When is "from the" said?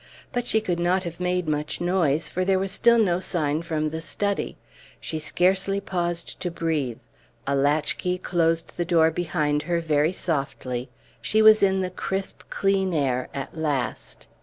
3.61-4.01